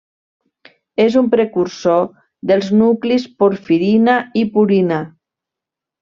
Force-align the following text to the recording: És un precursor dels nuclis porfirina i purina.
És 1.03 1.17
un 1.19 1.27
precursor 1.33 2.07
dels 2.51 2.71
nuclis 2.79 3.27
porfirina 3.43 4.15
i 4.41 4.43
purina. 4.57 4.99